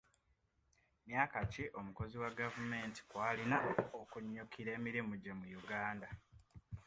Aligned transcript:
Myaka 1.07 1.39
ki 1.51 1.63
omukozi 1.79 2.15
wa 2.23 2.31
gavumenti 2.39 2.99
kw'alina 3.09 3.57
okunyukkira 4.01 4.69
emirimu 4.77 5.13
gye 5.23 5.33
mu 5.39 5.45
Uganda? 5.61 6.07